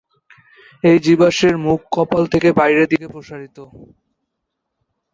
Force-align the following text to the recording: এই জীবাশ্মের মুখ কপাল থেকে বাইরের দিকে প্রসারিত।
এই 0.83 0.97
জীবাশ্মের 1.05 1.55
মুখ 1.65 1.79
কপাল 1.91 2.23
থেকে 2.33 2.49
বাইরের 2.59 2.87
দিকে 2.91 3.07
প্রসারিত। 3.07 3.57